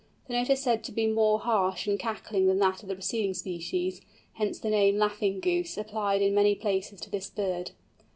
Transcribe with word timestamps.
The 0.27 0.33
note 0.33 0.49
is 0.49 0.59
said 0.63 0.83
to 0.85 0.91
be 0.91 1.05
more 1.05 1.37
harsh 1.37 1.85
and 1.85 1.99
cackling 1.99 2.47
than 2.47 2.57
that 2.57 2.81
of 2.81 2.89
the 2.89 2.95
preceding 2.95 3.35
species, 3.35 4.01
hence 4.33 4.57
the 4.57 4.71
name 4.71 4.97
"Laughing 4.97 5.39
Goose," 5.39 5.77
applied 5.77 6.23
in 6.23 6.33
many 6.33 6.55
places 6.55 6.99
to 7.01 7.11
this 7.11 7.29
bird. 7.29 7.69